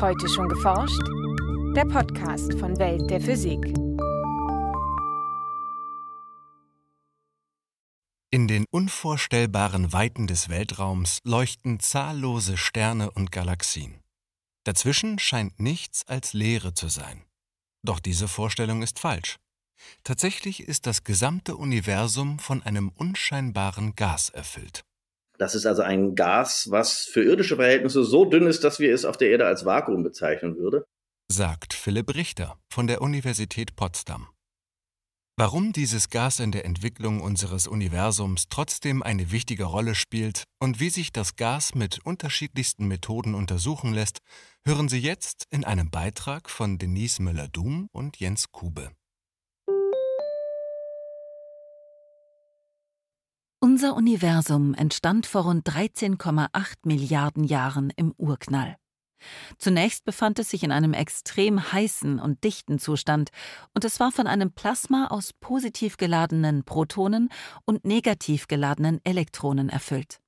Heute 0.00 0.30
schon 0.30 0.48
geforscht? 0.48 1.02
Der 1.76 1.84
Podcast 1.84 2.58
von 2.58 2.78
Welt 2.78 3.10
der 3.10 3.20
Physik. 3.20 3.62
In 8.30 8.48
den 8.48 8.64
unvorstellbaren 8.70 9.92
Weiten 9.92 10.26
des 10.26 10.48
Weltraums 10.48 11.18
leuchten 11.24 11.80
zahllose 11.80 12.56
Sterne 12.56 13.10
und 13.10 13.30
Galaxien. 13.30 14.00
Dazwischen 14.64 15.18
scheint 15.18 15.60
nichts 15.60 16.06
als 16.06 16.32
Leere 16.32 16.72
zu 16.72 16.88
sein. 16.88 17.22
Doch 17.82 18.00
diese 18.00 18.26
Vorstellung 18.26 18.80
ist 18.82 19.00
falsch. 19.00 19.36
Tatsächlich 20.02 20.60
ist 20.60 20.86
das 20.86 21.04
gesamte 21.04 21.56
Universum 21.56 22.38
von 22.38 22.62
einem 22.62 22.88
unscheinbaren 22.88 23.94
Gas 23.96 24.30
erfüllt. 24.30 24.82
Das 25.40 25.54
ist 25.54 25.64
also 25.64 25.80
ein 25.80 26.14
Gas, 26.16 26.70
was 26.70 27.06
für 27.06 27.24
irdische 27.24 27.56
Verhältnisse 27.56 28.04
so 28.04 28.26
dünn 28.26 28.46
ist, 28.46 28.62
dass 28.62 28.78
wir 28.78 28.92
es 28.92 29.06
auf 29.06 29.16
der 29.16 29.30
Erde 29.30 29.46
als 29.46 29.64
Vakuum 29.64 30.02
bezeichnen 30.02 30.58
würden. 30.58 30.82
Sagt 31.32 31.72
Philipp 31.72 32.14
Richter 32.14 32.58
von 32.70 32.86
der 32.86 33.00
Universität 33.00 33.74
Potsdam. 33.74 34.28
Warum 35.38 35.72
dieses 35.72 36.10
Gas 36.10 36.40
in 36.40 36.52
der 36.52 36.66
Entwicklung 36.66 37.22
unseres 37.22 37.66
Universums 37.66 38.48
trotzdem 38.50 39.02
eine 39.02 39.32
wichtige 39.32 39.64
Rolle 39.64 39.94
spielt 39.94 40.44
und 40.58 40.78
wie 40.78 40.90
sich 40.90 41.10
das 41.10 41.36
Gas 41.36 41.74
mit 41.74 42.04
unterschiedlichsten 42.04 42.86
Methoden 42.86 43.34
untersuchen 43.34 43.94
lässt, 43.94 44.18
hören 44.66 44.90
Sie 44.90 44.98
jetzt 44.98 45.44
in 45.50 45.64
einem 45.64 45.90
Beitrag 45.90 46.50
von 46.50 46.76
Denise 46.76 47.22
Müller-Dum 47.22 47.88
und 47.92 48.18
Jens 48.18 48.52
Kube. 48.52 48.90
Unser 53.62 53.94
Universum 53.94 54.72
entstand 54.72 55.26
vor 55.26 55.42
rund 55.42 55.68
13,8 55.68 56.76
Milliarden 56.84 57.44
Jahren 57.44 57.92
im 57.94 58.14
Urknall. 58.16 58.76
Zunächst 59.58 60.06
befand 60.06 60.38
es 60.38 60.48
sich 60.48 60.62
in 60.62 60.72
einem 60.72 60.94
extrem 60.94 61.70
heißen 61.70 62.20
und 62.20 62.42
dichten 62.42 62.78
Zustand, 62.78 63.28
und 63.74 63.84
es 63.84 64.00
war 64.00 64.12
von 64.12 64.26
einem 64.26 64.52
Plasma 64.52 65.08
aus 65.08 65.34
positiv 65.34 65.98
geladenen 65.98 66.64
Protonen 66.64 67.28
und 67.66 67.84
negativ 67.84 68.48
geladenen 68.48 68.98
Elektronen 69.04 69.68
erfüllt. 69.68 70.20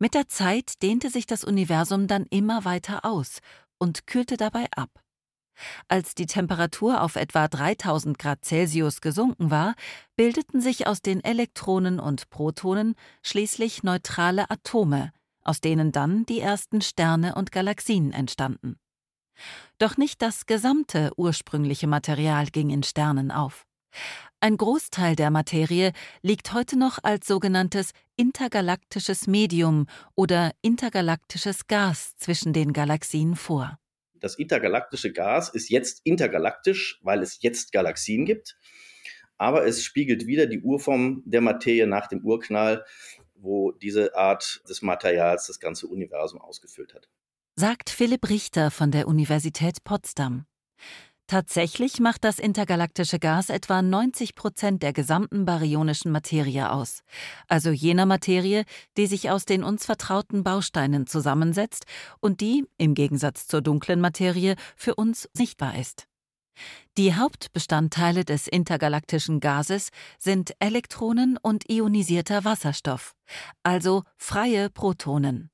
Mit 0.00 0.14
der 0.14 0.26
Zeit 0.26 0.82
dehnte 0.82 1.10
sich 1.10 1.26
das 1.26 1.44
Universum 1.44 2.08
dann 2.08 2.26
immer 2.30 2.64
weiter 2.64 3.04
aus 3.04 3.38
und 3.78 4.08
kühlte 4.08 4.36
dabei 4.36 4.66
ab. 4.74 5.03
Als 5.88 6.14
die 6.14 6.26
Temperatur 6.26 7.02
auf 7.02 7.16
etwa 7.16 7.48
3000 7.48 8.18
Grad 8.18 8.44
Celsius 8.44 9.00
gesunken 9.00 9.50
war, 9.50 9.74
bildeten 10.16 10.60
sich 10.60 10.86
aus 10.86 11.02
den 11.02 11.22
Elektronen 11.22 12.00
und 12.00 12.30
Protonen 12.30 12.94
schließlich 13.22 13.82
neutrale 13.82 14.50
Atome, 14.50 15.12
aus 15.42 15.60
denen 15.60 15.92
dann 15.92 16.26
die 16.26 16.40
ersten 16.40 16.80
Sterne 16.80 17.34
und 17.34 17.52
Galaxien 17.52 18.12
entstanden. 18.12 18.76
Doch 19.78 19.96
nicht 19.96 20.22
das 20.22 20.46
gesamte 20.46 21.10
ursprüngliche 21.16 21.86
Material 21.86 22.46
ging 22.46 22.70
in 22.70 22.82
Sternen 22.82 23.30
auf. 23.30 23.66
Ein 24.40 24.56
Großteil 24.56 25.16
der 25.16 25.30
Materie 25.30 25.92
liegt 26.22 26.52
heute 26.52 26.78
noch 26.78 26.98
als 27.02 27.26
sogenanntes 27.26 27.92
intergalaktisches 28.16 29.26
Medium 29.26 29.86
oder 30.14 30.52
intergalaktisches 30.62 31.66
Gas 31.66 32.16
zwischen 32.16 32.52
den 32.52 32.72
Galaxien 32.72 33.36
vor 33.36 33.78
das 34.24 34.36
intergalaktische 34.36 35.12
Gas 35.12 35.50
ist 35.50 35.68
jetzt 35.68 36.00
intergalaktisch, 36.02 36.98
weil 37.02 37.22
es 37.22 37.42
jetzt 37.42 37.72
Galaxien 37.72 38.24
gibt. 38.24 38.56
Aber 39.36 39.66
es 39.66 39.84
spiegelt 39.84 40.26
wieder 40.26 40.46
die 40.46 40.62
Urform 40.62 41.22
der 41.26 41.42
Materie 41.42 41.86
nach 41.86 42.06
dem 42.06 42.24
Urknall, 42.24 42.86
wo 43.34 43.70
diese 43.70 44.16
Art 44.16 44.62
des 44.66 44.80
Materials 44.80 45.46
das 45.48 45.60
ganze 45.60 45.88
Universum 45.88 46.40
ausgefüllt 46.40 46.94
hat. 46.94 47.10
Sagt 47.54 47.90
Philipp 47.90 48.30
Richter 48.30 48.70
von 48.70 48.90
der 48.90 49.08
Universität 49.08 49.84
Potsdam. 49.84 50.46
Tatsächlich 51.26 52.00
macht 52.00 52.22
das 52.22 52.38
intergalaktische 52.38 53.18
Gas 53.18 53.48
etwa 53.48 53.80
90 53.80 54.34
Prozent 54.34 54.82
der 54.82 54.92
gesamten 54.92 55.46
baryonischen 55.46 56.12
Materie 56.12 56.70
aus, 56.70 57.02
also 57.48 57.70
jener 57.70 58.04
Materie, 58.04 58.64
die 58.98 59.06
sich 59.06 59.30
aus 59.30 59.46
den 59.46 59.64
uns 59.64 59.86
vertrauten 59.86 60.44
Bausteinen 60.44 61.06
zusammensetzt 61.06 61.86
und 62.20 62.42
die, 62.42 62.66
im 62.76 62.92
Gegensatz 62.94 63.46
zur 63.46 63.62
dunklen 63.62 64.02
Materie, 64.02 64.56
für 64.76 64.96
uns 64.96 65.26
sichtbar 65.32 65.78
ist. 65.78 66.06
Die 66.98 67.14
Hauptbestandteile 67.14 68.26
des 68.26 68.46
intergalaktischen 68.46 69.40
Gases 69.40 69.88
sind 70.18 70.54
Elektronen 70.58 71.38
und 71.40 71.70
ionisierter 71.70 72.44
Wasserstoff, 72.44 73.14
also 73.62 74.04
freie 74.18 74.68
Protonen. 74.68 75.50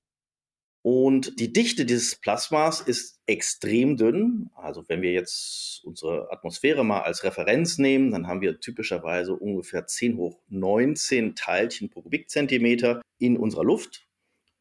Und 0.83 1.39
die 1.39 1.53
Dichte 1.53 1.85
dieses 1.85 2.17
Plasmas 2.17 2.81
ist 2.81 3.21
extrem 3.27 3.97
dünn. 3.97 4.51
Also 4.55 4.85
wenn 4.89 5.03
wir 5.03 5.13
jetzt 5.13 5.83
unsere 5.85 6.33
Atmosphäre 6.33 6.85
mal 6.85 7.03
als 7.03 7.23
Referenz 7.23 7.77
nehmen, 7.77 8.11
dann 8.11 8.27
haben 8.27 8.41
wir 8.41 8.61
typischerweise 8.61 9.35
ungefähr 9.35 9.87
10 9.87 10.17
hoch 10.17 10.41
19 10.49 11.35
Teilchen 11.35 11.91
pro 11.91 12.03
Kubikzentimeter 12.03 13.03
in 13.19 13.37
unserer 13.37 13.65
Luft. 13.65 14.07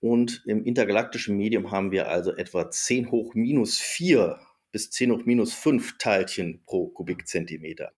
Und 0.02 0.44
im 0.46 0.64
intergalaktischen 0.66 1.38
Medium 1.38 1.72
haben 1.72 1.92
wir 1.92 2.10
also 2.10 2.36
etwa 2.36 2.70
10 2.70 3.12
hoch 3.12 3.34
minus 3.34 3.78
4 3.78 4.40
bis 4.72 4.92
10 4.92 5.12
hoch 5.12 5.26
minus 5.26 5.54
5 5.54 5.98
Teilchen 5.98 6.64
pro 6.66 6.88
Kubikzentimeter. 6.88 7.92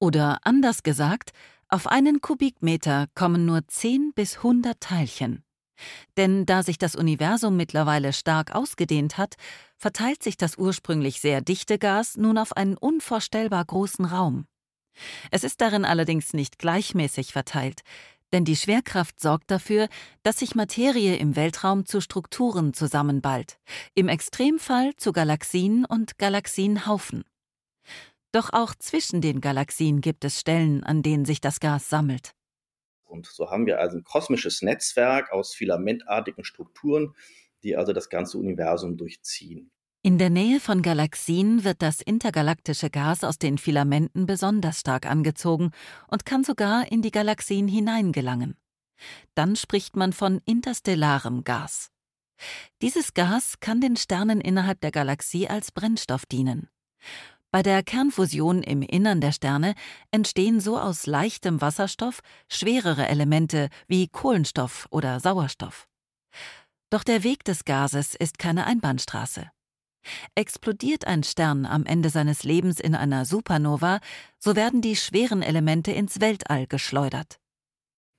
Oder 0.00 0.38
anders 0.42 0.82
gesagt, 0.82 1.32
auf 1.68 1.86
einen 1.86 2.20
Kubikmeter 2.20 3.06
kommen 3.14 3.46
nur 3.46 3.66
10 3.66 4.12
bis 4.14 4.36
100 4.38 4.78
Teilchen. 4.80 5.44
Denn 6.16 6.46
da 6.46 6.62
sich 6.62 6.78
das 6.78 6.94
Universum 6.94 7.56
mittlerweile 7.56 8.12
stark 8.12 8.54
ausgedehnt 8.54 9.18
hat, 9.18 9.34
verteilt 9.76 10.22
sich 10.22 10.36
das 10.36 10.56
ursprünglich 10.56 11.20
sehr 11.20 11.40
dichte 11.40 11.78
Gas 11.78 12.16
nun 12.16 12.38
auf 12.38 12.56
einen 12.56 12.76
unvorstellbar 12.76 13.64
großen 13.64 14.04
Raum. 14.04 14.46
Es 15.30 15.44
ist 15.44 15.60
darin 15.60 15.84
allerdings 15.84 16.32
nicht 16.32 16.58
gleichmäßig 16.58 17.32
verteilt, 17.32 17.82
denn 18.32 18.44
die 18.44 18.56
Schwerkraft 18.56 19.20
sorgt 19.20 19.50
dafür, 19.50 19.88
dass 20.22 20.38
sich 20.38 20.54
Materie 20.54 21.16
im 21.16 21.36
Weltraum 21.36 21.86
zu 21.86 22.00
Strukturen 22.00 22.74
zusammenballt, 22.74 23.58
im 23.94 24.08
Extremfall 24.08 24.94
zu 24.96 25.12
Galaxien 25.12 25.84
und 25.84 26.18
Galaxienhaufen. 26.18 27.24
Doch 28.32 28.52
auch 28.52 28.74
zwischen 28.74 29.20
den 29.20 29.40
Galaxien 29.40 30.00
gibt 30.00 30.24
es 30.24 30.40
Stellen, 30.40 30.82
an 30.82 31.02
denen 31.02 31.24
sich 31.24 31.40
das 31.40 31.60
Gas 31.60 31.88
sammelt. 31.88 32.32
Und 33.14 33.26
so 33.26 33.48
haben 33.48 33.66
wir 33.66 33.78
also 33.78 33.96
ein 33.96 34.02
kosmisches 34.02 34.60
Netzwerk 34.60 35.30
aus 35.30 35.54
filamentartigen 35.54 36.42
Strukturen, 36.44 37.14
die 37.62 37.76
also 37.76 37.92
das 37.92 38.08
ganze 38.08 38.38
Universum 38.38 38.96
durchziehen. 38.96 39.70
In 40.02 40.18
der 40.18 40.30
Nähe 40.30 40.58
von 40.58 40.82
Galaxien 40.82 41.62
wird 41.62 41.80
das 41.80 42.00
intergalaktische 42.00 42.90
Gas 42.90 43.22
aus 43.22 43.38
den 43.38 43.56
Filamenten 43.56 44.26
besonders 44.26 44.80
stark 44.80 45.06
angezogen 45.06 45.70
und 46.08 46.26
kann 46.26 46.42
sogar 46.42 46.90
in 46.90 47.02
die 47.02 47.12
Galaxien 47.12 47.68
hineingelangen. 47.68 48.56
Dann 49.36 49.54
spricht 49.54 49.94
man 49.94 50.12
von 50.12 50.40
interstellarem 50.44 51.44
Gas. 51.44 51.92
Dieses 52.82 53.14
Gas 53.14 53.60
kann 53.60 53.80
den 53.80 53.96
Sternen 53.96 54.40
innerhalb 54.40 54.80
der 54.80 54.90
Galaxie 54.90 55.48
als 55.48 55.70
Brennstoff 55.70 56.26
dienen. 56.26 56.68
Bei 57.54 57.62
der 57.62 57.84
Kernfusion 57.84 58.64
im 58.64 58.82
Innern 58.82 59.20
der 59.20 59.30
Sterne 59.30 59.76
entstehen 60.10 60.58
so 60.58 60.76
aus 60.76 61.06
leichtem 61.06 61.60
Wasserstoff 61.60 62.18
schwerere 62.48 63.06
Elemente 63.06 63.68
wie 63.86 64.08
Kohlenstoff 64.08 64.88
oder 64.90 65.20
Sauerstoff. 65.20 65.86
Doch 66.90 67.04
der 67.04 67.22
Weg 67.22 67.44
des 67.44 67.64
Gases 67.64 68.16
ist 68.16 68.40
keine 68.40 68.66
Einbahnstraße. 68.66 69.52
Explodiert 70.34 71.06
ein 71.06 71.22
Stern 71.22 71.64
am 71.64 71.86
Ende 71.86 72.08
seines 72.08 72.42
Lebens 72.42 72.80
in 72.80 72.96
einer 72.96 73.24
Supernova, 73.24 74.00
so 74.40 74.56
werden 74.56 74.80
die 74.80 74.96
schweren 74.96 75.40
Elemente 75.40 75.92
ins 75.92 76.20
Weltall 76.20 76.66
geschleudert. 76.66 77.38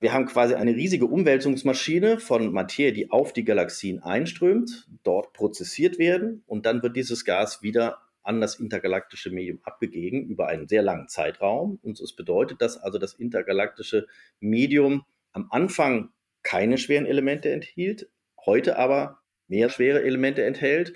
Wir 0.00 0.14
haben 0.14 0.24
quasi 0.24 0.54
eine 0.54 0.74
riesige 0.74 1.04
Umwälzungsmaschine 1.04 2.20
von 2.20 2.52
Materie, 2.52 2.94
die 2.94 3.10
auf 3.10 3.34
die 3.34 3.44
Galaxien 3.44 4.02
einströmt, 4.02 4.88
dort 5.02 5.34
prozessiert 5.34 5.98
werden 5.98 6.42
und 6.46 6.64
dann 6.64 6.82
wird 6.82 6.96
dieses 6.96 7.26
Gas 7.26 7.60
wieder 7.60 7.98
an 8.26 8.40
das 8.40 8.56
intergalaktische 8.56 9.30
Medium 9.30 9.60
abgegeben 9.62 10.26
über 10.26 10.48
einen 10.48 10.68
sehr 10.68 10.82
langen 10.82 11.08
Zeitraum. 11.08 11.78
Und 11.82 12.00
es 12.00 12.14
bedeutet, 12.14 12.60
dass 12.60 12.76
also 12.76 12.98
das 12.98 13.14
intergalaktische 13.14 14.06
Medium 14.40 15.04
am 15.32 15.48
Anfang 15.50 16.10
keine 16.42 16.78
schweren 16.78 17.06
Elemente 17.06 17.50
enthielt, 17.50 18.08
heute 18.44 18.78
aber 18.78 19.20
mehr 19.48 19.68
schwere 19.68 20.02
Elemente 20.02 20.44
enthält 20.44 20.94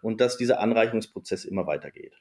und 0.00 0.20
dass 0.20 0.36
dieser 0.36 0.60
Anreichungsprozess 0.60 1.44
immer 1.44 1.66
weitergeht. 1.66 2.20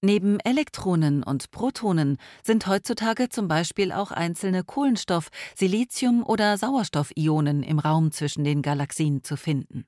Neben 0.00 0.38
Elektronen 0.40 1.24
und 1.24 1.50
Protonen 1.50 2.18
sind 2.44 2.68
heutzutage 2.68 3.30
zum 3.30 3.48
Beispiel 3.48 3.90
auch 3.90 4.12
einzelne 4.12 4.62
Kohlenstoff-, 4.62 5.30
Silizium- 5.56 6.22
oder 6.22 6.56
Sauerstoffionen 6.56 7.64
im 7.64 7.80
Raum 7.80 8.12
zwischen 8.12 8.44
den 8.44 8.62
Galaxien 8.62 9.24
zu 9.24 9.36
finden. 9.36 9.86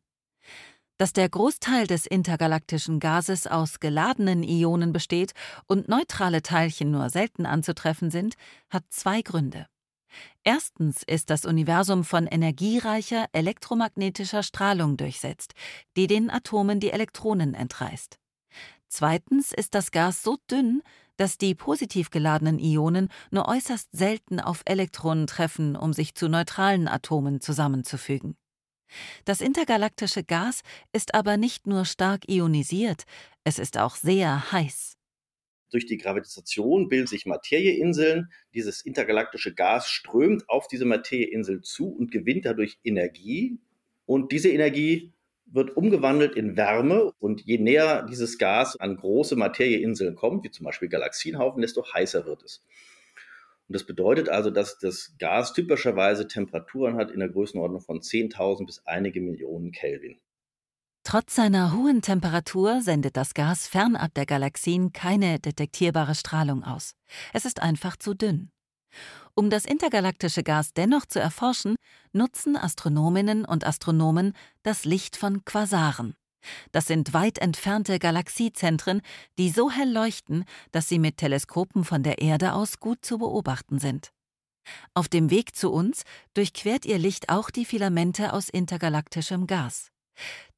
Dass 1.00 1.14
der 1.14 1.30
Großteil 1.30 1.86
des 1.86 2.04
intergalaktischen 2.04 3.00
Gases 3.00 3.46
aus 3.46 3.80
geladenen 3.80 4.42
Ionen 4.42 4.92
besteht 4.92 5.32
und 5.66 5.88
neutrale 5.88 6.42
Teilchen 6.42 6.90
nur 6.90 7.08
selten 7.08 7.46
anzutreffen 7.46 8.10
sind, 8.10 8.34
hat 8.68 8.84
zwei 8.90 9.22
Gründe. 9.22 9.66
Erstens 10.44 11.02
ist 11.02 11.30
das 11.30 11.46
Universum 11.46 12.04
von 12.04 12.26
energiereicher 12.26 13.24
elektromagnetischer 13.32 14.42
Strahlung 14.42 14.98
durchsetzt, 14.98 15.54
die 15.96 16.06
den 16.06 16.28
Atomen 16.28 16.80
die 16.80 16.90
Elektronen 16.90 17.54
entreißt. 17.54 18.18
Zweitens 18.86 19.54
ist 19.54 19.74
das 19.74 19.92
Gas 19.92 20.22
so 20.22 20.36
dünn, 20.50 20.82
dass 21.16 21.38
die 21.38 21.54
positiv 21.54 22.10
geladenen 22.10 22.58
Ionen 22.58 23.08
nur 23.30 23.48
äußerst 23.48 23.88
selten 23.92 24.38
auf 24.38 24.60
Elektronen 24.66 25.26
treffen, 25.26 25.76
um 25.76 25.94
sich 25.94 26.14
zu 26.14 26.28
neutralen 26.28 26.88
Atomen 26.88 27.40
zusammenzufügen. 27.40 28.36
Das 29.24 29.40
intergalaktische 29.40 30.24
Gas 30.24 30.62
ist 30.92 31.14
aber 31.14 31.36
nicht 31.36 31.66
nur 31.66 31.84
stark 31.84 32.28
ionisiert, 32.28 33.04
es 33.44 33.58
ist 33.58 33.78
auch 33.78 33.96
sehr 33.96 34.52
heiß. 34.52 34.96
Durch 35.70 35.86
die 35.86 35.98
Gravitation 35.98 36.88
bilden 36.88 37.06
sich 37.06 37.26
Materieinseln. 37.26 38.30
Dieses 38.54 38.82
intergalaktische 38.82 39.54
Gas 39.54 39.88
strömt 39.88 40.48
auf 40.48 40.66
diese 40.66 40.84
Materieinsel 40.84 41.62
zu 41.62 41.88
und 41.88 42.10
gewinnt 42.10 42.44
dadurch 42.44 42.78
Energie. 42.82 43.58
Und 44.04 44.32
diese 44.32 44.50
Energie 44.50 45.12
wird 45.46 45.76
umgewandelt 45.76 46.34
in 46.34 46.56
Wärme. 46.56 47.12
Und 47.20 47.42
je 47.42 47.58
näher 47.58 48.02
dieses 48.02 48.36
Gas 48.36 48.76
an 48.76 48.96
große 48.96 49.36
Materieinseln 49.36 50.16
kommt, 50.16 50.44
wie 50.44 50.50
zum 50.50 50.64
Beispiel 50.64 50.88
Galaxienhaufen, 50.88 51.62
desto 51.62 51.84
heißer 51.92 52.26
wird 52.26 52.42
es. 52.42 52.64
Und 53.70 53.74
das 53.74 53.86
bedeutet 53.86 54.28
also, 54.28 54.50
dass 54.50 54.80
das 54.80 55.14
Gas 55.20 55.52
typischerweise 55.52 56.26
Temperaturen 56.26 56.96
hat 56.96 57.12
in 57.12 57.20
der 57.20 57.28
Größenordnung 57.28 57.80
von 57.80 58.00
10.000 58.00 58.66
bis 58.66 58.84
einige 58.84 59.20
Millionen 59.20 59.70
Kelvin. 59.70 60.18
Trotz 61.04 61.36
seiner 61.36 61.72
hohen 61.72 62.02
Temperatur 62.02 62.80
sendet 62.80 63.16
das 63.16 63.32
Gas 63.32 63.68
fernab 63.68 64.12
der 64.14 64.26
Galaxien 64.26 64.92
keine 64.92 65.38
detektierbare 65.38 66.16
Strahlung 66.16 66.64
aus. 66.64 66.96
Es 67.32 67.44
ist 67.44 67.62
einfach 67.62 67.96
zu 67.96 68.14
dünn. 68.14 68.50
Um 69.36 69.50
das 69.50 69.66
intergalaktische 69.66 70.42
Gas 70.42 70.72
dennoch 70.72 71.06
zu 71.06 71.20
erforschen, 71.20 71.76
nutzen 72.12 72.56
Astronominnen 72.56 73.44
und 73.44 73.64
Astronomen 73.64 74.32
das 74.64 74.84
Licht 74.84 75.16
von 75.16 75.44
Quasaren. 75.44 76.16
Das 76.72 76.86
sind 76.86 77.12
weit 77.12 77.38
entfernte 77.38 77.98
Galaxiezentren, 77.98 79.02
die 79.38 79.50
so 79.50 79.70
hell 79.70 79.92
leuchten, 79.92 80.44
dass 80.72 80.88
sie 80.88 80.98
mit 80.98 81.18
Teleskopen 81.18 81.84
von 81.84 82.02
der 82.02 82.20
Erde 82.20 82.54
aus 82.54 82.80
gut 82.80 83.04
zu 83.04 83.18
beobachten 83.18 83.78
sind. 83.78 84.12
Auf 84.94 85.08
dem 85.08 85.30
Weg 85.30 85.56
zu 85.56 85.70
uns 85.70 86.02
durchquert 86.34 86.84
ihr 86.84 86.98
Licht 86.98 87.28
auch 87.28 87.50
die 87.50 87.64
Filamente 87.64 88.32
aus 88.32 88.48
intergalaktischem 88.48 89.46
Gas. 89.46 89.90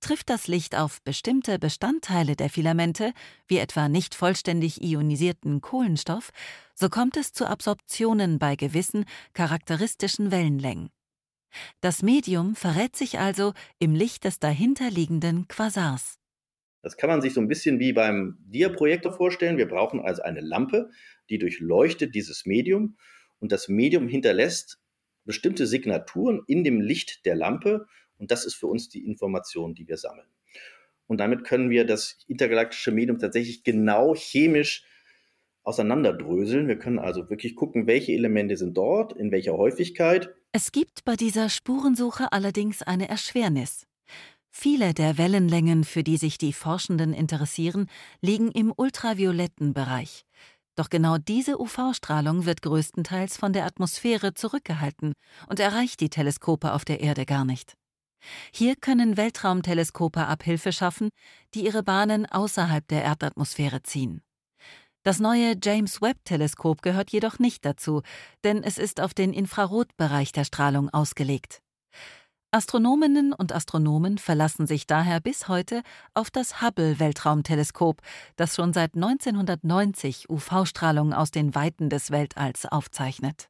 Trifft 0.00 0.30
das 0.30 0.48
Licht 0.48 0.74
auf 0.74 1.00
bestimmte 1.02 1.58
Bestandteile 1.58 2.34
der 2.34 2.50
Filamente, 2.50 3.12
wie 3.46 3.58
etwa 3.58 3.88
nicht 3.88 4.14
vollständig 4.14 4.82
ionisierten 4.82 5.60
Kohlenstoff, 5.60 6.30
so 6.74 6.88
kommt 6.88 7.16
es 7.16 7.32
zu 7.32 7.46
Absorptionen 7.46 8.38
bei 8.38 8.56
gewissen 8.56 9.04
charakteristischen 9.34 10.30
Wellenlängen. 10.30 10.90
Das 11.80 12.02
Medium 12.02 12.54
verrät 12.54 12.96
sich 12.96 13.18
also 13.18 13.52
im 13.78 13.94
Licht 13.94 14.24
des 14.24 14.38
dahinterliegenden 14.38 15.48
Quasars. 15.48 16.18
Das 16.82 16.96
kann 16.96 17.10
man 17.10 17.22
sich 17.22 17.32
so 17.32 17.40
ein 17.40 17.48
bisschen 17.48 17.78
wie 17.78 17.92
beim 17.92 18.38
Diaprojektor 18.40 19.12
vorstellen. 19.12 19.56
Wir 19.56 19.68
brauchen 19.68 20.00
also 20.00 20.22
eine 20.22 20.40
Lampe, 20.40 20.90
die 21.30 21.38
durchleuchtet 21.38 22.14
dieses 22.14 22.44
Medium 22.44 22.96
und 23.38 23.52
das 23.52 23.68
Medium 23.68 24.08
hinterlässt 24.08 24.80
bestimmte 25.24 25.66
Signaturen 25.66 26.42
in 26.46 26.64
dem 26.64 26.80
Licht 26.80 27.24
der 27.24 27.36
Lampe 27.36 27.86
und 28.18 28.30
das 28.30 28.44
ist 28.44 28.54
für 28.54 28.66
uns 28.66 28.88
die 28.88 29.04
Information, 29.04 29.74
die 29.74 29.86
wir 29.86 29.96
sammeln. 29.96 30.26
Und 31.06 31.18
damit 31.18 31.44
können 31.44 31.70
wir 31.70 31.84
das 31.84 32.24
intergalaktische 32.26 32.90
Medium 32.90 33.18
tatsächlich 33.18 33.64
genau 33.64 34.14
chemisch 34.14 34.84
auseinanderdröseln. 35.62 36.68
Wir 36.68 36.78
können 36.78 36.98
also 36.98 37.30
wirklich 37.30 37.54
gucken, 37.54 37.86
welche 37.86 38.12
Elemente 38.12 38.56
sind 38.56 38.76
dort, 38.76 39.12
in 39.12 39.30
welcher 39.30 39.56
Häufigkeit. 39.56 40.34
Es 40.54 40.70
gibt 40.70 41.06
bei 41.06 41.16
dieser 41.16 41.48
Spurensuche 41.48 42.30
allerdings 42.30 42.82
eine 42.82 43.08
Erschwernis. 43.08 43.86
Viele 44.50 44.92
der 44.92 45.16
Wellenlängen, 45.16 45.82
für 45.82 46.04
die 46.04 46.18
sich 46.18 46.36
die 46.36 46.52
Forschenden 46.52 47.14
interessieren, 47.14 47.88
liegen 48.20 48.50
im 48.52 48.70
ultravioletten 48.76 49.72
Bereich. 49.72 50.26
Doch 50.74 50.90
genau 50.90 51.16
diese 51.16 51.58
UV-Strahlung 51.58 52.44
wird 52.44 52.60
größtenteils 52.60 53.38
von 53.38 53.54
der 53.54 53.64
Atmosphäre 53.64 54.34
zurückgehalten 54.34 55.14
und 55.48 55.58
erreicht 55.58 56.00
die 56.00 56.10
Teleskope 56.10 56.74
auf 56.74 56.84
der 56.84 57.00
Erde 57.00 57.24
gar 57.24 57.46
nicht. 57.46 57.78
Hier 58.52 58.76
können 58.76 59.16
Weltraumteleskope 59.16 60.26
Abhilfe 60.26 60.72
schaffen, 60.72 61.08
die 61.54 61.64
ihre 61.64 61.82
Bahnen 61.82 62.26
außerhalb 62.26 62.86
der 62.88 63.02
Erdatmosphäre 63.02 63.82
ziehen. 63.84 64.20
Das 65.04 65.18
neue 65.18 65.56
James 65.60 66.00
Webb-Teleskop 66.00 66.80
gehört 66.80 67.10
jedoch 67.10 67.40
nicht 67.40 67.64
dazu, 67.64 68.02
denn 68.44 68.62
es 68.62 68.78
ist 68.78 69.00
auf 69.00 69.14
den 69.14 69.32
Infrarotbereich 69.32 70.30
der 70.30 70.44
Strahlung 70.44 70.90
ausgelegt. 70.90 71.60
Astronominnen 72.52 73.32
und 73.32 73.52
Astronomen 73.52 74.18
verlassen 74.18 74.68
sich 74.68 74.86
daher 74.86 75.18
bis 75.18 75.48
heute 75.48 75.82
auf 76.14 76.30
das 76.30 76.62
Hubble-Weltraumteleskop, 76.62 78.00
das 78.36 78.54
schon 78.54 78.72
seit 78.72 78.94
1990 78.94 80.30
UV-Strahlung 80.30 81.14
aus 81.14 81.32
den 81.32 81.54
Weiten 81.56 81.88
des 81.88 82.12
Weltalls 82.12 82.66
aufzeichnet. 82.66 83.48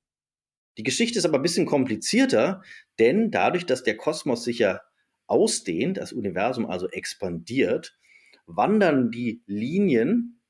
Die 0.78 0.84
Geschichte 0.84 1.19
ist 1.19 1.26
aber 1.26 1.38
ein 1.38 1.43
bisschen 1.43 1.66
komplizierter, 1.66 2.62
denn 2.98 3.31
dadurch, 3.31 3.66
dass 3.66 3.82
der 3.82 3.98
Kosmos 3.98 4.44
sich 4.44 4.60
ja 4.60 4.81
ausdehnt, 5.26 5.98
das 5.98 6.14
Universum 6.14 6.64
also 6.64 6.88
expandiert, 6.88 7.98
wandern 8.46 9.10
die 9.10 9.43
Linien 9.46 10.41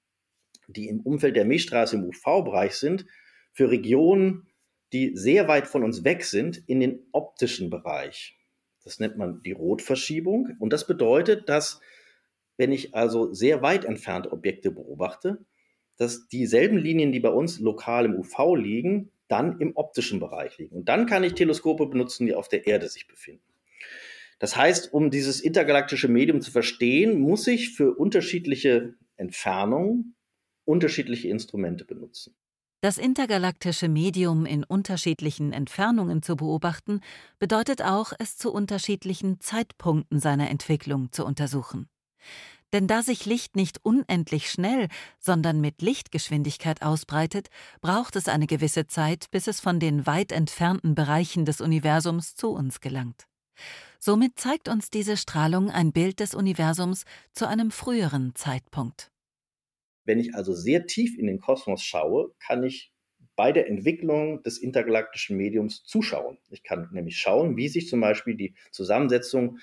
die 0.68 0.88
im 0.88 1.00
Umfeld 1.00 1.36
der 1.36 1.44
Milchstraße 1.44 1.96
im 1.96 2.04
UV-Bereich 2.04 2.74
sind, 2.74 3.06
für 3.52 3.70
Regionen, 3.70 4.46
die 4.92 5.12
sehr 5.14 5.48
weit 5.48 5.66
von 5.66 5.84
uns 5.84 6.04
weg 6.04 6.24
sind, 6.24 6.62
in 6.66 6.80
den 6.80 7.00
optischen 7.12 7.70
Bereich. 7.70 8.36
Das 8.84 8.98
nennt 8.98 9.16
man 9.16 9.42
die 9.42 9.52
Rotverschiebung. 9.52 10.56
Und 10.58 10.72
das 10.72 10.86
bedeutet, 10.86 11.48
dass 11.48 11.80
wenn 12.56 12.72
ich 12.72 12.94
also 12.94 13.32
sehr 13.32 13.62
weit 13.62 13.84
entfernte 13.84 14.32
Objekte 14.32 14.70
beobachte, 14.70 15.44
dass 15.96 16.28
dieselben 16.28 16.78
Linien, 16.78 17.12
die 17.12 17.20
bei 17.20 17.30
uns 17.30 17.60
lokal 17.60 18.06
im 18.06 18.16
UV 18.16 18.56
liegen, 18.56 19.10
dann 19.28 19.60
im 19.60 19.76
optischen 19.76 20.20
Bereich 20.20 20.58
liegen. 20.58 20.76
Und 20.76 20.88
dann 20.88 21.06
kann 21.06 21.24
ich 21.24 21.34
Teleskope 21.34 21.86
benutzen, 21.86 22.26
die 22.26 22.34
auf 22.34 22.48
der 22.48 22.66
Erde 22.66 22.88
sich 22.88 23.06
befinden. 23.06 23.42
Das 24.38 24.56
heißt, 24.56 24.92
um 24.92 25.10
dieses 25.10 25.40
intergalaktische 25.40 26.08
Medium 26.08 26.40
zu 26.40 26.50
verstehen, 26.50 27.20
muss 27.20 27.46
ich 27.46 27.70
für 27.70 27.94
unterschiedliche 27.94 28.94
Entfernungen 29.16 30.16
unterschiedliche 30.64 31.28
Instrumente 31.28 31.84
benutzen. 31.84 32.34
Das 32.80 32.98
intergalaktische 32.98 33.88
Medium 33.88 34.44
in 34.44 34.64
unterschiedlichen 34.64 35.52
Entfernungen 35.52 36.20
zu 36.20 36.34
beobachten, 36.34 37.00
bedeutet 37.38 37.80
auch, 37.80 38.12
es 38.18 38.36
zu 38.36 38.52
unterschiedlichen 38.52 39.38
Zeitpunkten 39.38 40.18
seiner 40.18 40.50
Entwicklung 40.50 41.12
zu 41.12 41.24
untersuchen. 41.24 41.88
Denn 42.72 42.88
da 42.88 43.02
sich 43.02 43.24
Licht 43.24 43.54
nicht 43.54 43.84
unendlich 43.84 44.50
schnell, 44.50 44.88
sondern 45.20 45.60
mit 45.60 45.80
Lichtgeschwindigkeit 45.80 46.82
ausbreitet, 46.82 47.50
braucht 47.82 48.16
es 48.16 48.26
eine 48.26 48.48
gewisse 48.48 48.88
Zeit, 48.88 49.30
bis 49.30 49.46
es 49.46 49.60
von 49.60 49.78
den 49.78 50.06
weit 50.06 50.32
entfernten 50.32 50.96
Bereichen 50.96 51.44
des 51.44 51.60
Universums 51.60 52.34
zu 52.34 52.50
uns 52.50 52.80
gelangt. 52.80 53.28
Somit 54.00 54.40
zeigt 54.40 54.68
uns 54.68 54.90
diese 54.90 55.16
Strahlung 55.16 55.70
ein 55.70 55.92
Bild 55.92 56.18
des 56.18 56.34
Universums 56.34 57.04
zu 57.32 57.46
einem 57.46 57.70
früheren 57.70 58.34
Zeitpunkt. 58.34 59.11
Wenn 60.04 60.18
ich 60.18 60.34
also 60.34 60.52
sehr 60.52 60.86
tief 60.86 61.18
in 61.18 61.26
den 61.26 61.40
Kosmos 61.40 61.82
schaue, 61.82 62.34
kann 62.38 62.64
ich 62.64 62.92
bei 63.36 63.52
der 63.52 63.68
Entwicklung 63.68 64.42
des 64.42 64.58
intergalaktischen 64.58 65.36
Mediums 65.36 65.84
zuschauen. 65.84 66.38
Ich 66.50 66.62
kann 66.62 66.88
nämlich 66.92 67.16
schauen, 67.16 67.56
wie 67.56 67.68
sich 67.68 67.88
zum 67.88 68.00
Beispiel 68.00 68.34
die 68.34 68.54
Zusammensetzung 68.70 69.58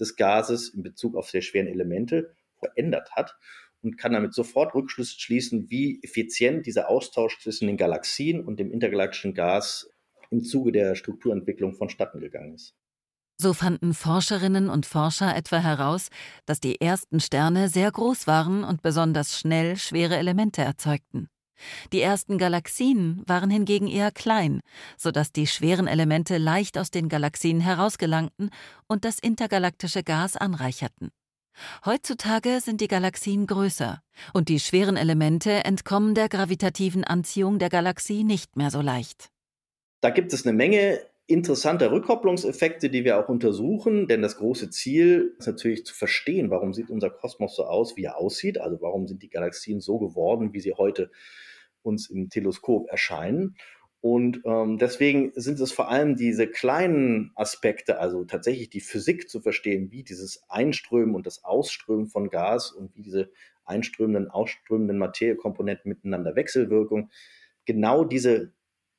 des 0.00 0.16
Gases 0.16 0.70
in 0.70 0.82
Bezug 0.82 1.16
auf 1.16 1.30
sehr 1.30 1.42
schweren 1.42 1.68
Elemente 1.68 2.34
verändert 2.58 3.12
hat 3.12 3.36
und 3.82 3.98
kann 3.98 4.12
damit 4.12 4.34
sofort 4.34 4.74
Rückschlüsse 4.74 5.18
schließen, 5.20 5.70
wie 5.70 6.00
effizient 6.02 6.66
dieser 6.66 6.88
Austausch 6.88 7.38
zwischen 7.40 7.66
den 7.66 7.76
Galaxien 7.76 8.44
und 8.44 8.58
dem 8.58 8.70
intergalaktischen 8.70 9.34
Gas 9.34 9.90
im 10.30 10.42
Zuge 10.44 10.72
der 10.72 10.94
Strukturentwicklung 10.94 11.74
vonstatten 11.74 12.20
gegangen 12.20 12.54
ist. 12.54 12.74
So 13.42 13.54
fanden 13.54 13.92
Forscherinnen 13.92 14.70
und 14.70 14.86
Forscher 14.86 15.34
etwa 15.34 15.58
heraus, 15.58 16.10
dass 16.46 16.60
die 16.60 16.80
ersten 16.80 17.18
Sterne 17.18 17.68
sehr 17.68 17.90
groß 17.90 18.28
waren 18.28 18.62
und 18.62 18.82
besonders 18.82 19.36
schnell 19.36 19.76
schwere 19.76 20.16
Elemente 20.16 20.62
erzeugten. 20.62 21.28
Die 21.92 22.00
ersten 22.00 22.38
Galaxien 22.38 23.20
waren 23.26 23.50
hingegen 23.50 23.88
eher 23.88 24.12
klein, 24.12 24.60
sodass 24.96 25.32
die 25.32 25.48
schweren 25.48 25.88
Elemente 25.88 26.38
leicht 26.38 26.78
aus 26.78 26.92
den 26.92 27.08
Galaxien 27.08 27.58
herausgelangten 27.58 28.50
und 28.86 29.04
das 29.04 29.18
intergalaktische 29.18 30.04
Gas 30.04 30.36
anreicherten. 30.36 31.10
Heutzutage 31.84 32.60
sind 32.60 32.80
die 32.80 32.86
Galaxien 32.86 33.48
größer 33.48 34.02
und 34.32 34.50
die 34.50 34.60
schweren 34.60 34.96
Elemente 34.96 35.64
entkommen 35.64 36.14
der 36.14 36.28
gravitativen 36.28 37.02
Anziehung 37.02 37.58
der 37.58 37.70
Galaxie 37.70 38.22
nicht 38.22 38.56
mehr 38.56 38.70
so 38.70 38.80
leicht. 38.80 39.30
Da 40.00 40.10
gibt 40.10 40.32
es 40.32 40.46
eine 40.46 40.52
Menge 40.52 41.00
interessante 41.26 41.90
Rückkopplungseffekte, 41.90 42.90
die 42.90 43.04
wir 43.04 43.18
auch 43.18 43.28
untersuchen, 43.28 44.08
denn 44.08 44.22
das 44.22 44.36
große 44.36 44.70
Ziel 44.70 45.34
ist 45.38 45.46
natürlich 45.46 45.86
zu 45.86 45.94
verstehen, 45.94 46.50
warum 46.50 46.74
sieht 46.74 46.90
unser 46.90 47.10
Kosmos 47.10 47.56
so 47.56 47.64
aus, 47.64 47.96
wie 47.96 48.04
er 48.04 48.18
aussieht, 48.18 48.58
also 48.58 48.80
warum 48.80 49.06
sind 49.06 49.22
die 49.22 49.30
Galaxien 49.30 49.80
so 49.80 49.98
geworden, 49.98 50.52
wie 50.52 50.60
sie 50.60 50.74
heute 50.74 51.10
uns 51.82 52.10
im 52.10 52.28
Teleskop 52.28 52.88
erscheinen. 52.90 53.56
Und 54.00 54.42
ähm, 54.44 54.78
deswegen 54.78 55.30
sind 55.36 55.60
es 55.60 55.70
vor 55.70 55.88
allem 55.88 56.16
diese 56.16 56.48
kleinen 56.48 57.30
Aspekte, 57.36 58.00
also 58.00 58.24
tatsächlich 58.24 58.68
die 58.68 58.80
Physik 58.80 59.30
zu 59.30 59.40
verstehen, 59.40 59.92
wie 59.92 60.02
dieses 60.02 60.42
Einströmen 60.48 61.14
und 61.14 61.24
das 61.24 61.44
Ausströmen 61.44 62.08
von 62.08 62.28
Gas 62.28 62.72
und 62.72 62.96
wie 62.96 63.02
diese 63.02 63.30
einströmenden, 63.64 64.28
ausströmenden 64.28 64.98
Materiekomponenten 64.98 65.88
miteinander 65.88 66.34
Wechselwirkung, 66.34 67.10
genau 67.64 68.02
diese 68.04 68.52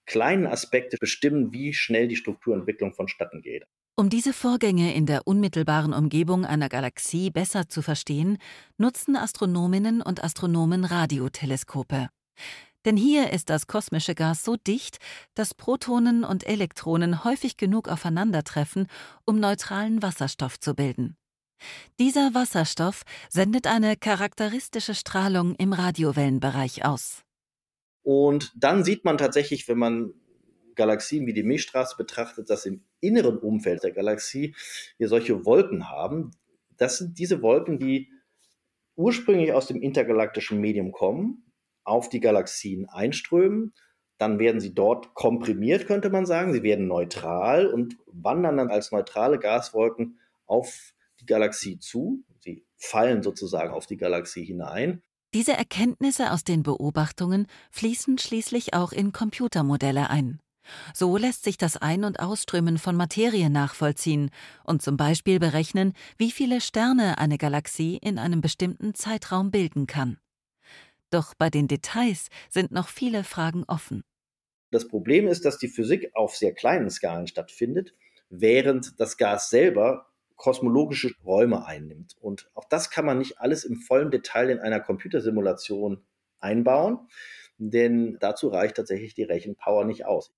kleinen 0.05 0.48
Aspekte 0.48 0.98
bestimmen, 1.00 1.53
wie 1.53 1.74
schnell 1.74 2.07
die 2.07 2.15
Strukturentwicklung 2.15 2.93
vonstatten 2.93 3.41
geht. 3.41 3.65
Um 3.95 4.10
diese 4.10 4.33
Vorgänge 4.33 4.95
in 4.95 5.05
der 5.05 5.27
unmittelbaren 5.27 5.93
Umgebung 5.93 6.45
einer 6.45 6.67
Galaxie 6.67 7.29
besser 7.29 7.69
zu 7.69 7.83
verstehen, 7.83 8.39
nutzen 8.77 9.15
Astronominnen 9.15 10.01
und 10.01 10.24
Astronomen 10.24 10.83
Radioteleskope. 10.83 12.10
Denn 12.86 12.98
hier 12.98 13.31
ist 13.31 13.50
das 13.50 13.67
kosmische 13.67 14.15
Gas 14.15 14.43
so 14.43 14.55
dicht, 14.57 14.98
dass 15.36 15.53
Protonen 15.53 16.24
und 16.24 16.45
Elektronen 16.45 17.24
häufig 17.24 17.55
genug 17.55 17.88
aufeinandertreffen, 17.88 18.88
um 19.25 19.39
neutralen 19.39 20.01
Wasserstoff 20.01 20.60
zu 20.60 20.74
bilden. 20.74 21.15
Dieser 22.00 22.33
Wasserstoff 22.33 23.03
sendet 23.29 23.67
eine 23.67 23.95
charakteristische 23.95 24.95
Strahlung 24.95 25.55
im 25.55 25.72
Radiowellenbereich 25.72 26.83
aus. 26.83 27.23
Und 28.03 28.53
dann 28.55 28.83
sieht 28.83 29.05
man 29.05 29.17
tatsächlich, 29.17 29.67
wenn 29.67 29.77
man 29.77 30.13
Galaxien 30.75 31.25
wie 31.25 31.33
die 31.33 31.43
Milchstraße 31.43 31.95
betrachtet, 31.98 32.50
dass 32.50 32.65
im 32.65 32.83
inneren 33.00 33.38
Umfeld 33.38 33.83
der 33.83 33.91
Galaxie 33.91 34.55
wir 34.98 35.07
solche 35.07 35.45
Wolken 35.45 35.89
haben. 35.89 36.31
Das 36.77 36.98
sind 36.98 37.17
diese 37.17 37.41
Wolken, 37.41 37.79
die 37.79 38.12
ursprünglich 38.95 39.53
aus 39.53 39.67
dem 39.67 39.81
intergalaktischen 39.81 40.60
Medium 40.60 40.91
kommen 40.91 41.43
auf 41.83 42.10
die 42.10 42.19
Galaxien 42.19 42.88
einströmen. 42.89 43.74
Dann 44.17 44.39
werden 44.39 44.62
sie 44.62 44.74
dort 44.74 45.15
komprimiert, 45.15 45.88
könnte 45.88 46.10
man 46.10 46.25
sagen. 46.25 46.53
Sie 46.53 46.63
werden 46.63 46.88
neutral 46.88 47.67
und 47.67 47.98
wandern 48.07 48.57
dann 48.57 48.69
als 48.69 48.91
neutrale 48.91 49.39
Gaswolken 49.39 50.19
auf 50.45 50.93
die 51.19 51.25
Galaxie 51.25 51.79
zu. 51.79 52.24
Sie 52.39 52.65
fallen 52.77 53.24
sozusagen 53.24 53.74
auf 53.74 53.86
die 53.86 53.98
Galaxie 53.98 54.45
hinein. 54.45 55.01
Diese 55.34 55.54
Erkenntnisse 55.54 56.32
aus 56.32 56.44
den 56.44 56.62
Beobachtungen 56.62 57.48
fließen 57.72 58.20
schließlich 58.20 58.75
auch 58.75 58.92
in 58.92 59.12
Computermodelle 59.12 60.10
ein. 60.10 60.40
So 60.94 61.18
lässt 61.18 61.44
sich 61.44 61.58
das 61.58 61.75
Ein- 61.75 62.04
und 62.04 62.20
Ausströmen 62.20 62.78
von 62.78 62.96
Materie 62.96 63.50
nachvollziehen 63.50 64.30
und 64.63 64.82
zum 64.82 64.96
Beispiel 64.96 65.40
berechnen, 65.40 65.94
wie 66.18 66.32
viele 66.32 66.62
Sterne 66.62 67.18
eine 67.18 67.38
Galaxie 67.38 67.98
in 67.98 68.20
einem 68.20 68.42
bestimmten 68.42 68.94
Zeitraum 68.94 69.50
bilden 69.50 69.88
kann. 69.88 70.20
Doch 71.10 71.34
bei 71.34 71.50
den 71.50 71.68
Details 71.68 72.28
sind 72.50 72.72
noch 72.72 72.88
viele 72.88 73.24
Fragen 73.24 73.63
offen. 73.68 74.04
Das 74.72 74.88
Problem 74.88 75.28
ist, 75.28 75.46
dass 75.46 75.58
die 75.58 75.68
Physik 75.68 76.12
auf 76.13 76.36
sehr 76.36 76.54
kleinen 76.54 76.90
Skalen 76.90 77.28
stattfindet, 77.28 77.94
während 78.30 79.00
das 79.00 79.18
Gas 79.18 79.50
selber 79.50 80.12
kosmologische 80.43 81.15
Räume 81.23 81.65
einnimmt. 81.65 82.17
Und 82.19 82.51
auch 82.53 82.65
das 82.65 82.89
kann 82.89 83.05
man 83.05 83.17
nicht 83.17 83.39
alles 83.39 83.63
im 83.63 83.77
vollen 83.77 84.12
Detail 84.12 84.50
in 84.50 84.59
einer 84.59 84.81
Computersimulation 84.81 86.03
einbauen, 86.41 87.07
denn 87.57 88.17
dazu 88.19 88.50
reicht 88.50 88.75
tatsächlich 88.75 89.13
die 89.13 89.23
Rechenpower 89.23 89.85
nicht 89.85 90.05
aus. 90.05 90.33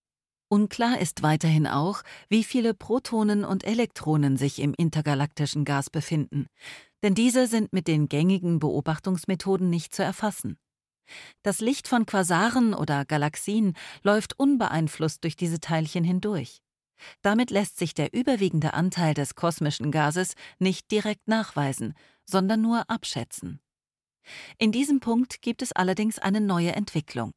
Unklar 0.48 1.02
ist 1.02 1.24
weiterhin 1.24 1.66
auch, 1.66 2.04
wie 2.30 2.44
viele 2.44 2.76
Protonen 2.76 3.44
und 3.44 3.64
Elektronen 3.64 4.38
sich 4.38 4.60
im 4.60 4.76
intergalaktischen 4.78 5.66
Gas 5.66 5.90
befinden, 5.90 6.46
denn 7.02 7.16
diese 7.16 7.48
sind 7.48 7.74
mit 7.74 7.88
den 7.88 8.08
gängigen 8.08 8.60
Beobachtungsmethoden 8.60 9.72
nicht 9.72 9.96
zu 9.96 10.04
erfassen. 10.04 10.60
Das 11.42 11.62
Licht 11.62 11.88
von 11.88 12.06
Quasaren 12.06 12.76
oder 12.76 13.06
Galaxien 13.06 13.74
läuft 14.04 14.38
unbeeinflusst 14.38 15.24
durch 15.24 15.36
diese 15.36 15.60
Teilchen 15.60 16.04
hindurch. 16.04 16.62
Damit 17.22 17.52
lässt 17.52 17.78
sich 17.78 17.94
der 17.94 18.14
überwiegende 18.14 18.74
Anteil 18.74 19.14
des 19.14 19.36
kosmischen 19.36 19.92
Gases 19.92 20.36
nicht 20.60 20.92
direkt 20.92 21.28
nachweisen, 21.28 21.94
sondern 22.26 22.62
nur 22.62 22.90
abschätzen. 22.90 23.60
In 24.58 24.72
diesem 24.72 25.00
Punkt 25.00 25.42
gibt 25.42 25.62
es 25.62 25.72
allerdings 25.72 26.20
eine 26.20 26.42
neue 26.42 26.74
Entwicklung. 26.74 27.32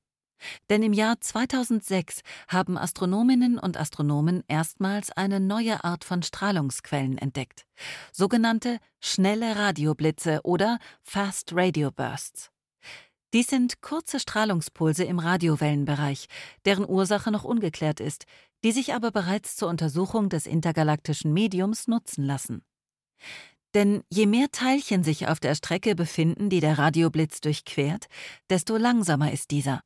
Denn 0.71 0.83
im 0.83 0.93
Jahr 0.93 1.21
2006 1.21 2.21
haben 2.47 2.79
Astronominnen 2.79 3.59
und 3.59 3.77
Astronomen 3.77 4.45
erstmals 4.47 5.11
eine 5.11 5.41
neue 5.41 5.83
Art 5.83 6.05
von 6.05 6.23
Strahlungsquellen 6.23 7.19
entdeckt, 7.19 7.67
sogenannte 8.13 8.79
schnelle 9.01 9.57
Radioblitze 9.57 10.41
oder 10.45 10.79
Fast 11.03 11.53
Radio 11.55 11.91
Bursts. 11.91 12.51
Dies 13.35 13.49
sind 13.49 13.83
kurze 13.83 14.21
Strahlungspulse 14.21 15.05
im 15.05 15.19
Radiowellenbereich, 15.19 16.29
deren 16.65 16.89
Ursache 16.89 17.31
noch 17.31 17.45
ungeklärt 17.45 18.01
ist, 18.01 18.25
die 18.65 18.73
sich 18.73 18.95
aber 18.95 19.11
bereits 19.11 19.57
zur 19.57 19.69
Untersuchung 19.69 20.29
des 20.29 20.47
intergalaktischen 20.47 21.33
Mediums 21.33 21.89
nutzen 21.89 22.25
lassen. 22.25 22.63
Denn 23.75 24.03
je 24.11 24.27
mehr 24.27 24.51
Teilchen 24.51 25.05
sich 25.05 25.29
auf 25.29 25.41
der 25.41 25.55
Strecke 25.55 25.95
befinden, 25.95 26.51
die 26.51 26.61
der 26.61 26.79
Radioblitz 26.79 27.41
durchquert, 27.41 28.07
desto 28.49 28.77
langsamer 28.77 29.33
ist 29.33 29.51
dieser. 29.51 29.83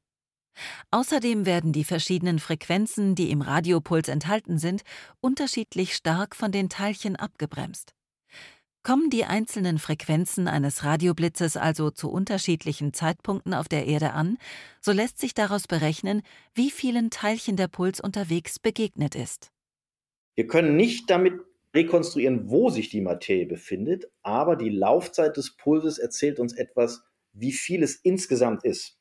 Außerdem 0.91 1.47
werden 1.47 1.73
die 1.73 1.85
verschiedenen 1.85 2.39
Frequenzen, 2.39 3.15
die 3.15 3.31
im 3.31 3.41
Radiopuls 3.41 4.09
enthalten 4.09 4.59
sind, 4.59 4.83
unterschiedlich 5.21 5.95
stark 5.95 6.37
von 6.37 6.53
den 6.53 6.69
Teilchen 6.69 7.17
abgebremst. 7.17 7.95
Kommen 8.85 9.11
die 9.11 9.25
einzelnen 9.25 9.79
Frequenzen 9.79 10.49
eines 10.49 10.83
Radioblitzes 10.83 11.57
also 11.57 11.91
zu 11.91 12.11
unterschiedlichen 12.11 12.93
Zeitpunkten 12.93 13.55
auf 13.55 13.69
der 13.69 13.87
Erde 13.87 14.13
an, 14.13 14.39
so 14.81 14.91
lässt 14.91 15.21
sich 15.21 15.35
daraus 15.35 15.69
berechnen, 15.69 16.23
wie 16.55 16.69
vielen 16.69 17.11
Teilchen 17.11 17.55
der 17.55 17.69
Puls 17.69 18.01
unterwegs 18.01 18.59
begegnet 18.59 19.15
ist. 19.15 19.53
Wir 20.35 20.49
können 20.49 20.77
nicht 20.77 21.09
damit 21.11 21.35
rekonstruieren, 21.73 22.51
wo 22.51 22.71
sich 22.71 22.89
die 22.89 23.03
Materie 23.03 23.47
befindet, 23.47 24.11
aber 24.23 24.57
die 24.57 24.71
Laufzeit 24.71 25.37
des 25.37 25.57
Pulses 25.57 25.99
erzählt 25.99 26.41
uns 26.41 26.53
etwas, 26.53 27.05
wie 27.33 27.53
viel 27.53 27.85
es 27.85 27.95
insgesamt 27.95 28.65
ist. 28.65 28.99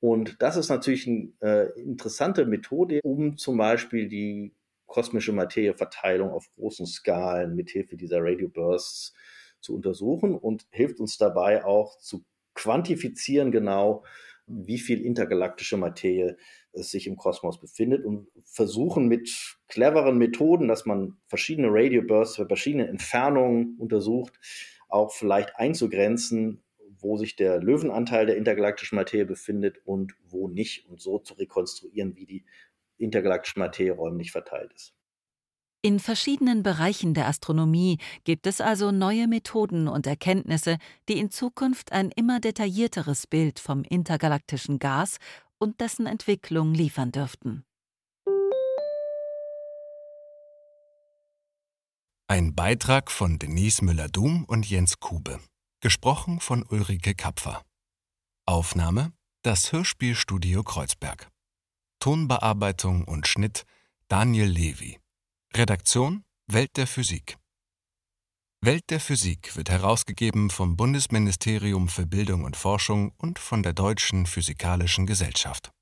Und 0.00 0.40
das 0.40 0.56
ist 0.56 0.70
natürlich 0.70 1.06
eine 1.06 1.32
äh, 1.40 1.80
interessante 1.80 2.46
Methode, 2.46 3.00
um 3.04 3.36
zum 3.36 3.58
Beispiel 3.58 4.08
die 4.08 4.54
kosmische 4.94 5.32
Materieverteilung 5.32 6.30
auf 6.30 6.48
großen 6.54 6.86
Skalen 6.86 7.56
mithilfe 7.56 7.96
dieser 7.96 8.18
Radio 8.20 8.48
Bursts 8.48 9.12
zu 9.60 9.74
untersuchen 9.74 10.36
und 10.36 10.68
hilft 10.70 11.00
uns 11.00 11.18
dabei 11.18 11.64
auch 11.64 11.98
zu 11.98 12.24
quantifizieren 12.54 13.50
genau, 13.50 14.04
wie 14.46 14.78
viel 14.78 15.04
intergalaktische 15.04 15.76
Materie 15.76 16.36
es 16.70 16.92
sich 16.92 17.08
im 17.08 17.16
Kosmos 17.16 17.58
befindet 17.58 18.04
und 18.04 18.28
versuchen 18.44 19.08
mit 19.08 19.28
cleveren 19.66 20.16
Methoden, 20.16 20.68
dass 20.68 20.86
man 20.86 21.16
verschiedene 21.26 21.68
Radio 21.72 22.02
Bursts 22.02 22.36
für 22.36 22.46
verschiedene 22.46 22.86
Entfernungen 22.86 23.76
untersucht, 23.80 24.38
auch 24.88 25.12
vielleicht 25.12 25.56
einzugrenzen, 25.56 26.62
wo 27.00 27.16
sich 27.16 27.34
der 27.34 27.60
Löwenanteil 27.60 28.26
der 28.26 28.36
intergalaktischen 28.36 28.94
Materie 28.94 29.26
befindet 29.26 29.78
und 29.84 30.14
wo 30.28 30.46
nicht 30.46 30.88
und 30.88 31.00
so 31.00 31.18
zu 31.18 31.34
rekonstruieren, 31.34 32.14
wie 32.14 32.26
die 32.26 32.44
intergalaktische 32.98 33.58
Materie 33.58 33.92
räumlich 33.92 34.32
verteilt 34.32 34.72
ist. 34.72 34.94
In 35.84 36.00
verschiedenen 36.00 36.62
Bereichen 36.62 37.12
der 37.12 37.26
Astronomie 37.26 37.98
gibt 38.24 38.46
es 38.46 38.62
also 38.62 38.90
neue 38.90 39.28
Methoden 39.28 39.86
und 39.86 40.06
Erkenntnisse, 40.06 40.78
die 41.10 41.18
in 41.18 41.30
Zukunft 41.30 41.92
ein 41.92 42.10
immer 42.10 42.40
detaillierteres 42.40 43.26
Bild 43.26 43.60
vom 43.60 43.82
intergalaktischen 43.82 44.78
Gas 44.78 45.18
und 45.58 45.82
dessen 45.82 46.06
Entwicklung 46.06 46.72
liefern 46.72 47.12
dürften. 47.12 47.66
Ein 52.28 52.54
Beitrag 52.54 53.10
von 53.10 53.38
Denise 53.38 53.84
Müller-Dum 53.84 54.46
und 54.46 54.68
Jens 54.68 54.98
Kube. 55.00 55.38
Gesprochen 55.80 56.40
von 56.40 56.64
Ulrike 56.66 57.14
Kapfer. 57.14 57.62
Aufnahme: 58.46 59.12
Das 59.42 59.70
Hörspielstudio 59.70 60.62
Kreuzberg. 60.62 61.28
Tonbearbeitung 62.04 63.04
und 63.04 63.26
Schnitt 63.26 63.64
Daniel 64.08 64.46
Levy. 64.46 64.98
Redaktion 65.56 66.22
Welt 66.46 66.76
der 66.76 66.86
Physik. 66.86 67.38
Welt 68.60 68.90
der 68.90 69.00
Physik 69.00 69.56
wird 69.56 69.70
herausgegeben 69.70 70.50
vom 70.50 70.76
Bundesministerium 70.76 71.88
für 71.88 72.04
Bildung 72.04 72.44
und 72.44 72.58
Forschung 72.58 73.14
und 73.16 73.38
von 73.38 73.62
der 73.62 73.72
Deutschen 73.72 74.26
Physikalischen 74.26 75.06
Gesellschaft 75.06 75.72